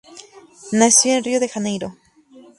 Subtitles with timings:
[0.71, 1.95] Nació en Río de Janeiro.